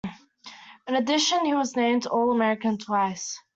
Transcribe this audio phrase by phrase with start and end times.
[0.87, 3.37] In addition he was named All-American twice.